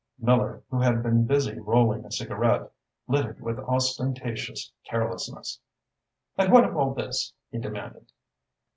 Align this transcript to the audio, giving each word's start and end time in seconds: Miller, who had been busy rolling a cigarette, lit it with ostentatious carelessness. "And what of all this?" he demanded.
Miller, 0.17 0.63
who 0.71 0.79
had 0.81 1.03
been 1.03 1.27
busy 1.27 1.59
rolling 1.59 2.03
a 2.05 2.11
cigarette, 2.11 2.71
lit 3.07 3.23
it 3.27 3.39
with 3.39 3.59
ostentatious 3.59 4.71
carelessness. 4.83 5.59
"And 6.39 6.51
what 6.51 6.63
of 6.63 6.75
all 6.75 6.95
this?" 6.95 7.33
he 7.51 7.59
demanded. 7.59 8.11